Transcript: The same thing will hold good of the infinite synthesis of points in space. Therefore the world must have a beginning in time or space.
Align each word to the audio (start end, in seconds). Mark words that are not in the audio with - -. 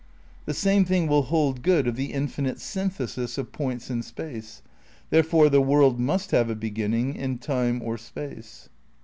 The 0.45 0.55
same 0.55 0.83
thing 0.83 1.05
will 1.07 1.21
hold 1.21 1.61
good 1.61 1.85
of 1.85 1.95
the 1.95 2.11
infinite 2.11 2.59
synthesis 2.59 3.37
of 3.37 3.51
points 3.51 3.91
in 3.91 4.01
space. 4.01 4.63
Therefore 5.11 5.47
the 5.47 5.61
world 5.61 5.99
must 5.99 6.31
have 6.31 6.49
a 6.49 6.55
beginning 6.55 7.13
in 7.15 7.37
time 7.37 7.83
or 7.83 7.99
space. 7.99 8.67